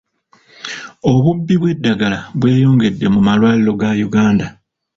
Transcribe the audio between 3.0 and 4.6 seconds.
mu malwaliro ga Uganda.